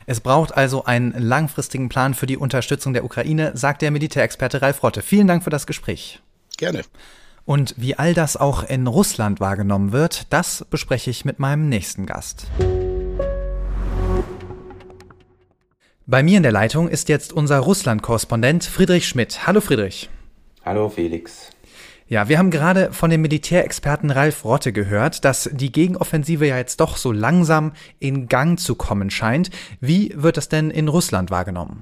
[0.08, 4.84] Es braucht also einen langfristigen Plan für die Unterstützung der Ukraine, sagt der Militärexperte Ralf
[4.84, 5.02] Rotte.
[5.02, 6.22] Vielen Dank für das Gespräch.
[6.58, 6.84] Gerne.
[7.44, 12.06] Und wie all das auch in Russland wahrgenommen wird, das bespreche ich mit meinem nächsten
[12.06, 12.48] Gast.
[16.08, 19.48] Bei mir in der Leitung ist jetzt unser Russland-Korrespondent Friedrich Schmidt.
[19.48, 20.08] Hallo Friedrich.
[20.64, 21.50] Hallo Felix.
[22.08, 26.80] Ja, wir haben gerade von dem Militärexperten Ralf Rotte gehört, dass die Gegenoffensive ja jetzt
[26.80, 29.50] doch so langsam in Gang zu kommen scheint.
[29.82, 31.82] Wie wird das denn in Russland wahrgenommen?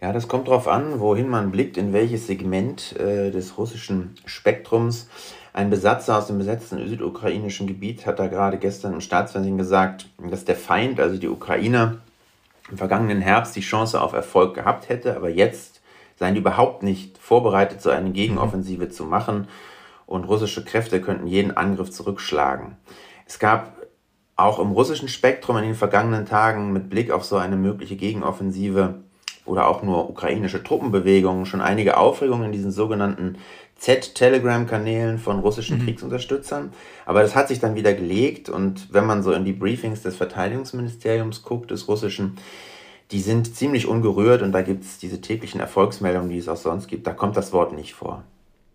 [0.00, 5.08] Ja, das kommt darauf an, wohin man blickt, in welches Segment äh, des russischen Spektrums.
[5.52, 10.44] Ein Besatzer aus dem besetzten südukrainischen Gebiet hat da gerade gestern im Staatsfernsehen gesagt, dass
[10.44, 11.98] der Feind, also die Ukrainer,
[12.70, 15.80] im vergangenen Herbst die Chance auf Erfolg gehabt hätte, aber jetzt
[16.16, 18.90] seien die überhaupt nicht vorbereitet, so eine Gegenoffensive mhm.
[18.90, 19.48] zu machen
[20.06, 22.76] und russische Kräfte könnten jeden Angriff zurückschlagen.
[23.26, 23.76] Es gab
[24.36, 29.02] auch im russischen Spektrum in den vergangenen Tagen mit Blick auf so eine mögliche Gegenoffensive
[29.44, 33.38] oder auch nur ukrainische Truppenbewegungen schon einige Aufregungen in diesen sogenannten
[33.78, 35.84] Z-Telegram-Kanälen von russischen mhm.
[35.84, 36.72] Kriegsunterstützern.
[37.04, 40.16] Aber das hat sich dann wieder gelegt und wenn man so in die Briefings des
[40.16, 42.36] Verteidigungsministeriums guckt, des russischen,
[43.10, 46.88] die sind ziemlich ungerührt und da gibt es diese täglichen Erfolgsmeldungen, die es auch sonst
[46.88, 48.24] gibt, da kommt das Wort nicht vor.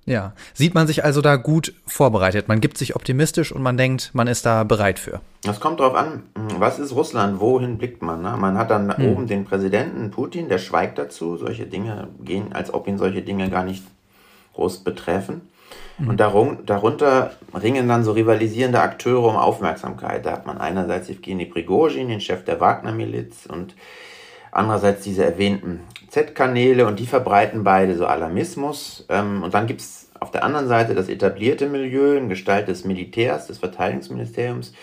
[0.05, 2.47] Ja, sieht man sich also da gut vorbereitet.
[2.47, 5.21] Man gibt sich optimistisch und man denkt, man ist da bereit für.
[5.43, 6.23] Das kommt darauf an,
[6.57, 8.21] was ist Russland, wohin blickt man?
[8.21, 8.35] Ne?
[8.37, 9.05] Man hat dann hm.
[9.05, 13.49] oben den Präsidenten Putin, der schweigt dazu, solche Dinge gehen, als ob ihn solche Dinge
[13.49, 13.83] gar nicht
[14.53, 15.41] groß betreffen.
[15.97, 16.09] Mhm.
[16.09, 20.25] Und darun darunter ringen dann so rivalisierende Akteure um Aufmerksamkeit.
[20.25, 23.75] Da hat man einerseits Evgeny Prigozhin, den Chef der Wagner-Miliz, und
[24.51, 29.05] andererseits diese erwähnten Z-Kanäle und die verbreiten beide so Alarmismus.
[29.09, 32.85] Ähm, und dann gibt es auf der anderen Seite das etablierte Milieu in Gestalt des
[32.85, 34.73] Militärs, des Verteidigungsministeriums,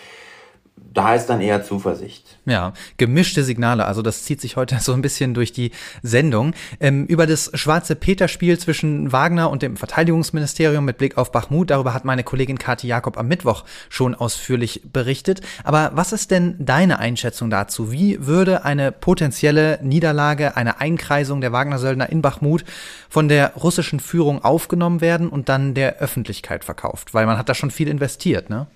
[0.93, 2.37] da ist dann eher Zuversicht.
[2.45, 3.85] Ja, gemischte Signale.
[3.85, 6.53] Also das zieht sich heute so ein bisschen durch die Sendung.
[6.79, 11.93] Ähm, über das schwarze Peter-Spiel zwischen Wagner und dem Verteidigungsministerium mit Blick auf Bachmut, darüber
[11.93, 15.41] hat meine Kollegin Kathi Jakob am Mittwoch schon ausführlich berichtet.
[15.63, 17.91] Aber was ist denn deine Einschätzung dazu?
[17.91, 22.63] Wie würde eine potenzielle Niederlage, eine Einkreisung der Wagner-Söldner in Bachmut
[23.09, 27.13] von der russischen Führung aufgenommen werden und dann der Öffentlichkeit verkauft?
[27.13, 28.67] Weil man hat da schon viel investiert, ne?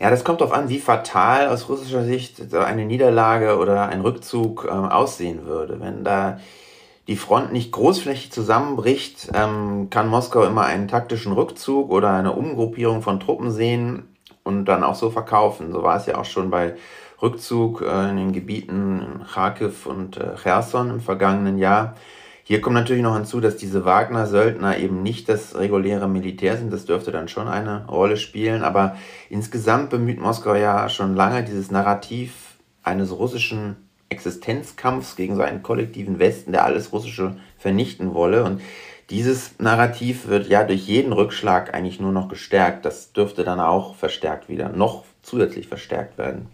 [0.00, 4.64] Ja, das kommt darauf an, wie fatal aus russischer Sicht eine Niederlage oder ein Rückzug
[4.64, 5.80] äh, aussehen würde.
[5.80, 6.38] Wenn da
[7.08, 13.02] die Front nicht großflächig zusammenbricht, ähm, kann Moskau immer einen taktischen Rückzug oder eine Umgruppierung
[13.02, 14.14] von Truppen sehen
[14.44, 15.72] und dann auch so verkaufen.
[15.72, 16.74] So war es ja auch schon bei
[17.20, 21.96] Rückzug äh, in den Gebieten Kharkiv und äh, Cherson im vergangenen Jahr.
[22.48, 26.72] Hier kommt natürlich noch hinzu, dass diese Wagner-Söldner eben nicht das reguläre Militär sind.
[26.72, 28.62] Das dürfte dann schon eine Rolle spielen.
[28.62, 28.96] Aber
[29.28, 33.76] insgesamt bemüht Moskau ja schon lange dieses Narrativ eines russischen
[34.08, 38.44] Existenzkampfs gegen so einen kollektiven Westen, der alles Russische vernichten wolle.
[38.44, 38.62] Und
[39.10, 42.86] dieses Narrativ wird ja durch jeden Rückschlag eigentlich nur noch gestärkt.
[42.86, 46.46] Das dürfte dann auch verstärkt wieder, noch zusätzlich verstärkt werden.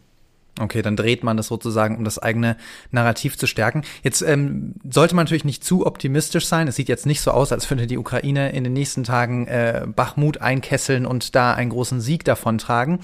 [0.61, 2.57] Okay, dann dreht man das sozusagen, um das eigene
[2.93, 3.83] Narrativ zu stärken.
[4.05, 6.69] Jetzt ähm, sollte man natürlich nicht zu optimistisch sein.
[6.69, 9.85] Es sieht jetzt nicht so aus, als würde die Ukraine in den nächsten Tagen äh,
[9.85, 13.01] Bachmut einkesseln und da einen großen Sieg davontragen.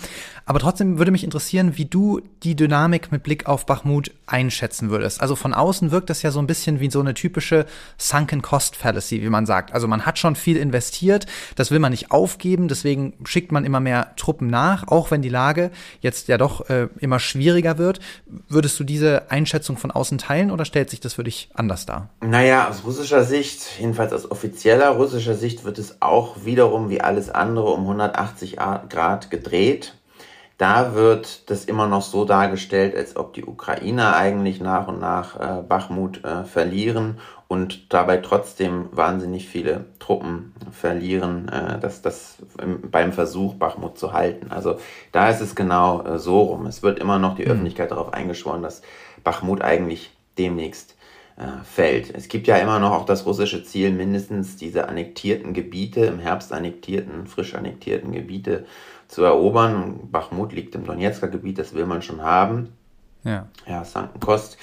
[0.47, 5.21] Aber trotzdem würde mich interessieren, wie du die Dynamik mit Blick auf Bachmut einschätzen würdest.
[5.21, 7.67] Also von außen wirkt das ja so ein bisschen wie so eine typische
[7.99, 9.75] Sunken Cost Fallacy, wie man sagt.
[9.75, 13.81] Also man hat schon viel investiert, das will man nicht aufgeben, deswegen schickt man immer
[13.81, 18.01] mehr Truppen nach, auch wenn die Lage jetzt ja doch äh, immer schwieriger schwieriger wird.
[18.49, 22.11] Würdest du diese Einschätzung von außen teilen oder stellt sich das für dich anders dar?
[22.21, 27.31] Naja, aus russischer Sicht, jedenfalls aus offizieller russischer Sicht, wird es auch wiederum wie alles
[27.31, 28.57] andere um 180
[28.89, 29.95] Grad gedreht.
[30.61, 35.41] Da wird das immer noch so dargestellt, als ob die Ukrainer eigentlich nach und nach
[35.41, 37.17] äh, Bachmut äh, verlieren
[37.49, 42.37] und dabei trotzdem wahnsinnig viele Truppen verlieren, äh, dass das
[42.91, 44.51] beim Versuch Bachmut zu halten.
[44.51, 44.77] Also
[45.13, 46.67] da ist es genau äh, so rum.
[46.67, 47.53] Es wird immer noch die mhm.
[47.53, 48.83] Öffentlichkeit darauf eingeschworen, dass
[49.25, 50.95] Bachmut eigentlich demnächst
[51.39, 52.15] äh, fällt.
[52.15, 56.53] Es gibt ja immer noch auch das russische Ziel, mindestens diese annektierten Gebiete, im Herbst
[56.53, 58.67] annektierten, frisch annektierten Gebiete
[59.11, 60.09] zu erobern.
[60.11, 62.73] Bachmut liegt im Donetsker Gebiet, das will man schon haben.
[63.25, 63.49] Ja.
[63.67, 64.57] Ja, Sankenkost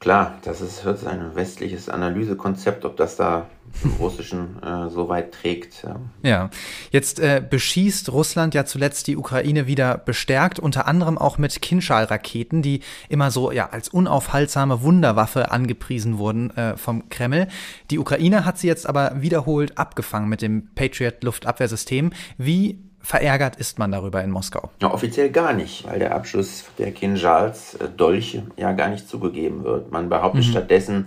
[0.00, 3.48] Klar, das ist jetzt ein westliches Analysekonzept, ob das da
[3.84, 5.86] im Russischen äh, so weit trägt.
[6.22, 6.48] Ja,
[6.90, 12.62] jetzt äh, beschießt Russland ja zuletzt die Ukraine wieder bestärkt, unter anderem auch mit Kinschal-Raketen,
[12.62, 17.46] die immer so ja als unaufhaltsame Wunderwaffe angepriesen wurden äh, vom Kreml.
[17.90, 22.14] Die Ukraine hat sie jetzt aber wiederholt abgefangen mit dem Patriot-Luftabwehrsystem.
[22.38, 24.70] Wie verärgert ist man darüber in Moskau?
[24.80, 29.64] Ja, offiziell gar nicht, weil der Abschuss der Kinjals äh, Dolche ja gar nicht zugegeben
[29.64, 29.90] wird.
[29.90, 30.50] Man behauptet mhm.
[30.50, 31.06] stattdessen,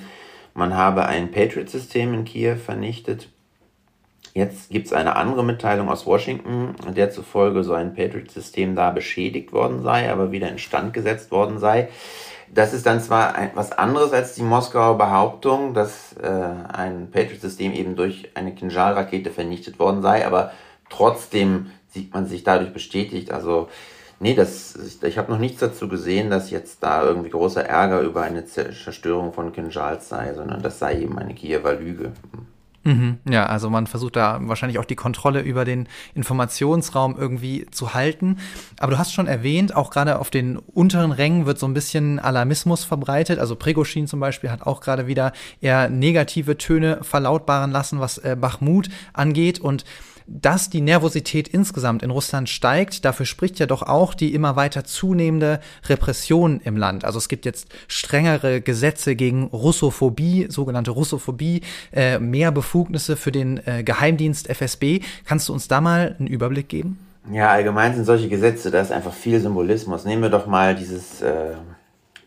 [0.53, 3.29] man habe ein Patriot-System in Kiew vernichtet.
[4.34, 9.53] Jetzt gibt es eine andere Mitteilung aus Washington, der zufolge so ein Patriot-System da beschädigt
[9.53, 11.89] worden sei, aber wieder instand gesetzt worden sei.
[12.51, 17.95] Das ist dann zwar etwas anderes als die Moskauer Behauptung, dass äh, ein Patriot-System eben
[17.95, 20.51] durch eine Kinjal-Rakete vernichtet worden sei, aber
[20.89, 23.32] trotzdem sieht man sich dadurch bestätigt.
[23.32, 23.69] Also,
[24.19, 28.23] nee, das, ich habe noch nichts dazu gesehen, dass jetzt da irgendwie großer Ärger über
[28.23, 32.13] eine Zerstörung von Kinjals sei, sondern das sei eben eine Kiewer Lüge.
[32.86, 37.93] Mhm, ja, also man versucht da wahrscheinlich auch die Kontrolle über den Informationsraum irgendwie zu
[37.93, 38.39] halten.
[38.77, 42.19] Aber du hast schon erwähnt, auch gerade auf den unteren Rängen wird so ein bisschen
[42.19, 43.39] Alarmismus verbreitet.
[43.39, 48.36] Also Pregoschin zum Beispiel hat auch gerade wieder eher negative Töne verlautbaren lassen, was äh,
[48.38, 49.62] Bachmut angeht.
[49.62, 49.86] Und
[50.27, 54.83] dass die Nervosität insgesamt in Russland steigt, dafür spricht ja doch auch die immer weiter
[54.83, 57.05] zunehmende Repression im Land.
[57.05, 63.65] Also es gibt jetzt strengere Gesetze gegen Russophobie, sogenannte Russophobie, äh, mehr Befugnisse für den
[63.65, 65.01] äh, Geheimdienst FSB.
[65.25, 66.99] Kannst du uns da mal einen Überblick geben?
[67.31, 70.03] Ja, allgemein sind solche Gesetze, da ist einfach viel Symbolismus.
[70.03, 71.55] Nehmen wir doch mal dieses äh,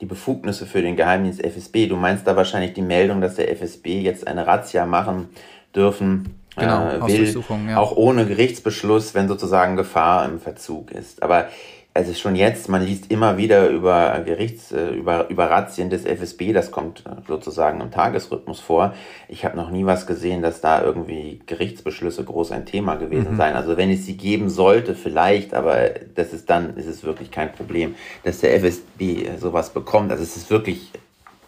[0.01, 1.87] die Befugnisse für den Geheimdienst FSB.
[1.87, 5.29] Du meinst da wahrscheinlich die Meldung, dass der FSB jetzt eine Razzia machen
[5.75, 7.79] dürfen genau, äh, will, ja.
[7.79, 11.23] auch ohne Gerichtsbeschluss, wenn sozusagen Gefahr im Verzug ist.
[11.23, 11.49] Aber
[11.97, 16.53] also schon jetzt, man liest immer wieder über Gerichts, äh, über, über Razzien des FSB,
[16.53, 18.93] das kommt äh, sozusagen im Tagesrhythmus vor.
[19.29, 23.37] Ich habe noch nie was gesehen, dass da irgendwie Gerichtsbeschlüsse groß ein Thema gewesen mhm.
[23.39, 23.57] seien.
[23.57, 27.51] Also wenn es sie geben sollte, vielleicht, aber das ist dann, ist es wirklich kein
[27.53, 30.11] Problem, dass der FSB sowas bekommt.
[30.11, 30.93] Also es ist wirklich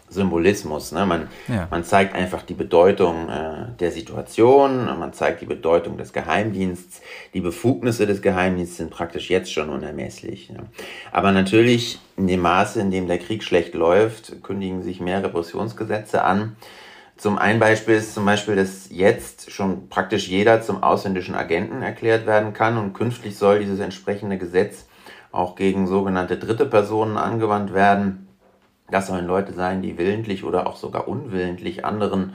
[0.09, 0.91] Symbolismus.
[0.91, 1.05] Ne?
[1.05, 1.67] Man, ja.
[1.69, 7.01] man zeigt einfach die Bedeutung äh, der Situation, man zeigt die Bedeutung des Geheimdienstes.
[7.33, 10.49] Die Befugnisse des Geheimdienstes sind praktisch jetzt schon unermesslich.
[10.49, 10.63] Ne?
[11.11, 16.23] Aber natürlich, in dem Maße, in dem der Krieg schlecht läuft, kündigen sich mehr Repressionsgesetze
[16.23, 16.55] an.
[17.19, 22.25] Zum einen Beispiel ist zum Beispiel, dass jetzt schon praktisch jeder zum ausländischen Agenten erklärt
[22.25, 24.85] werden kann und künftig soll dieses entsprechende Gesetz
[25.33, 28.28] auch gegen sogenannte dritte Personen angewandt werden.
[28.91, 32.33] Das sollen Leute sein, die willentlich oder auch sogar unwillentlich anderen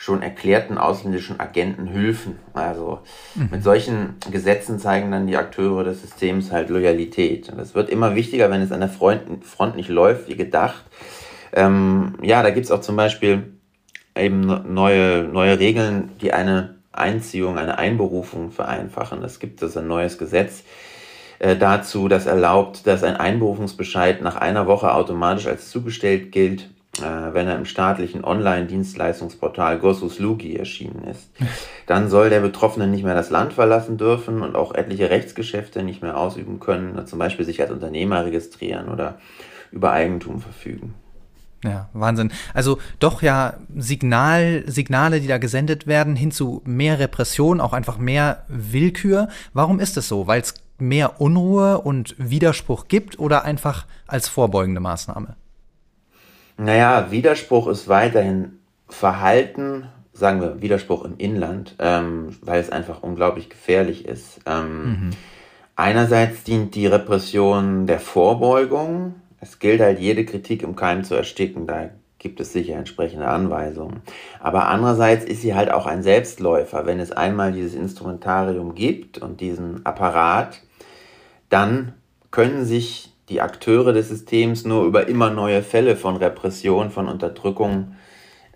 [0.00, 2.38] schon erklärten ausländischen Agenten hülfen.
[2.54, 3.00] Also
[3.34, 3.48] mhm.
[3.50, 7.48] mit solchen Gesetzen zeigen dann die Akteure des Systems halt Loyalität.
[7.48, 10.84] Und das wird immer wichtiger, wenn es an der Front, Front nicht läuft wie gedacht.
[11.52, 13.54] Ähm, ja, da gibt's auch zum Beispiel
[14.16, 19.22] eben neue, neue Regeln, die eine Einziehung, eine Einberufung vereinfachen.
[19.24, 20.62] Es gibt also ein neues Gesetz
[21.38, 27.32] äh, dazu, das erlaubt, dass ein Einberufungsbescheid nach einer Woche automatisch als zugestellt gilt, äh,
[27.32, 31.30] wenn er im staatlichen Online-Dienstleistungsportal Gossus Lugi erschienen ist.
[31.86, 36.02] Dann soll der Betroffene nicht mehr das Land verlassen dürfen und auch etliche Rechtsgeschäfte nicht
[36.02, 39.18] mehr ausüben können, zum Beispiel sich als Unternehmer registrieren oder
[39.70, 40.94] über Eigentum verfügen.
[41.64, 42.30] Ja, Wahnsinn.
[42.54, 47.98] Also doch ja Signal, Signale, die da gesendet werden, hin zu mehr Repression, auch einfach
[47.98, 49.28] mehr Willkür.
[49.54, 50.28] Warum ist es so?
[50.28, 55.36] Weil es mehr Unruhe und Widerspruch gibt oder einfach als vorbeugende Maßnahme?
[56.56, 63.48] Naja, Widerspruch ist weiterhin Verhalten, sagen wir Widerspruch im Inland, ähm, weil es einfach unglaublich
[63.50, 64.40] gefährlich ist.
[64.46, 65.10] Ähm, mhm.
[65.76, 71.66] Einerseits dient die Repression der Vorbeugung, es gilt halt, jede Kritik im Keim zu ersticken.
[71.66, 74.02] Da gibt es sicher entsprechende Anweisungen.
[74.40, 76.86] Aber andererseits ist sie halt auch ein Selbstläufer.
[76.86, 80.60] Wenn es einmal dieses Instrumentarium gibt und diesen Apparat,
[81.48, 81.94] dann
[82.30, 87.94] können sich die Akteure des Systems nur über immer neue Fälle von Repression, von Unterdrückung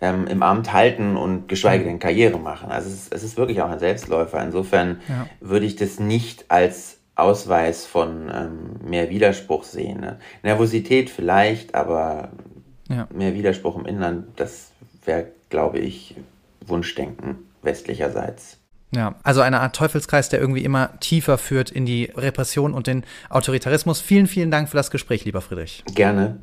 [0.01, 2.71] ähm, im Amt halten und geschweige denn Karriere machen.
[2.71, 4.43] Also es ist, es ist wirklich auch ein Selbstläufer.
[4.43, 5.27] Insofern ja.
[5.41, 10.01] würde ich das nicht als Ausweis von ähm, mehr Widerspruch sehen.
[10.01, 10.19] Ne?
[10.43, 12.31] Nervosität vielleicht, aber
[12.89, 13.07] ja.
[13.15, 14.73] mehr Widerspruch im Inland, das
[15.05, 16.17] wäre, glaube ich,
[16.67, 18.59] Wunschdenken westlicherseits.
[18.95, 23.05] Ja, also eine Art Teufelskreis, der irgendwie immer tiefer führt in die Repression und den
[23.31, 24.01] Autoritarismus.
[24.01, 25.83] Vielen, vielen Dank für das Gespräch, lieber Friedrich.
[25.95, 26.39] Gerne.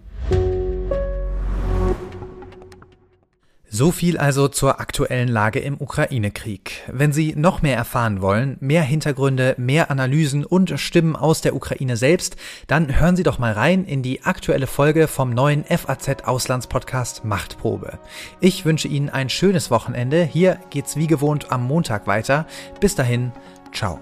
[3.71, 6.84] So viel also zur aktuellen Lage im Ukraine-Krieg.
[6.91, 11.95] Wenn Sie noch mehr erfahren wollen, mehr Hintergründe, mehr Analysen und Stimmen aus der Ukraine
[11.95, 17.25] selbst, dann hören Sie doch mal rein in die aktuelle Folge vom neuen FAZ Auslandspodcast
[17.25, 17.99] Machtprobe.
[18.39, 20.23] Ich wünsche Ihnen ein schönes Wochenende.
[20.23, 22.47] Hier geht's wie gewohnt am Montag weiter.
[22.79, 23.32] Bis dahin,
[23.71, 23.99] ciao.